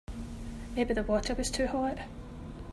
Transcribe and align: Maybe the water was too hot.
Maybe 0.75 0.95
the 0.95 1.03
water 1.03 1.35
was 1.35 1.51
too 1.51 1.67
hot. 1.67 1.99